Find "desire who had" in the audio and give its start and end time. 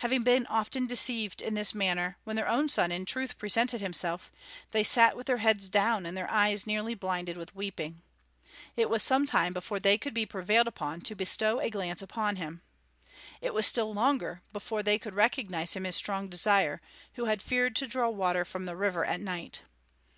16.28-17.40